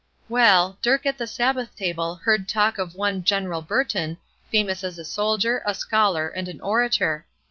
Well, 0.27 0.79
Dirk 0.81 1.05
at 1.05 1.19
the 1.19 1.27
Sabbath 1.27 1.75
table 1.75 2.15
heard 2.15 2.47
talk 2.49 2.79
of 2.79 2.95
one 2.95 3.23
General 3.23 3.61
Burton, 3.61 4.17
famous 4.49 4.83
as 4.83 4.97
a 4.97 5.05
soldier, 5.05 5.61
a 5.63 5.75
scholar, 5.75 6.27
and 6.27 6.47
an 6.49 6.59
orator. 6.59 7.27